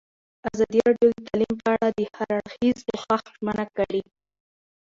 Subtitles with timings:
[0.51, 4.03] ازادي راډیو د تعلیم په اړه د هر اړخیز پوښښ ژمنه کړې.